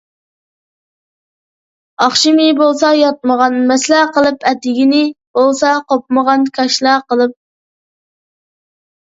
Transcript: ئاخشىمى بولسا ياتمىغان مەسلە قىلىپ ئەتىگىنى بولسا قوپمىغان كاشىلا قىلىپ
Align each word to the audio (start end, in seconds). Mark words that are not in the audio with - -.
ئاخشىمى 2.05 2.47
بولسا 2.59 2.89
ياتمىغان 2.99 3.59
مەسلە 3.73 3.99
قىلىپ 4.17 4.49
ئەتىگىنى 4.53 5.03
بولسا 5.41 5.75
قوپمىغان 5.93 6.49
كاشىلا 6.59 6.97
قىلىپ 7.13 7.39